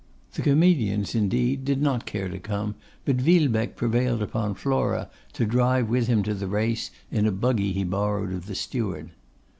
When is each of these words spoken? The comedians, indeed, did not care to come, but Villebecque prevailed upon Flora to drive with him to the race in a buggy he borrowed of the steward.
The 0.33 0.41
comedians, 0.41 1.13
indeed, 1.13 1.63
did 1.63 1.79
not 1.79 2.07
care 2.07 2.27
to 2.27 2.39
come, 2.39 2.73
but 3.05 3.17
Villebecque 3.17 3.75
prevailed 3.75 4.23
upon 4.23 4.55
Flora 4.55 5.11
to 5.33 5.45
drive 5.45 5.89
with 5.89 6.07
him 6.07 6.23
to 6.23 6.33
the 6.33 6.47
race 6.47 6.89
in 7.11 7.27
a 7.27 7.31
buggy 7.31 7.71
he 7.71 7.83
borrowed 7.83 8.33
of 8.33 8.47
the 8.47 8.55
steward. 8.55 9.11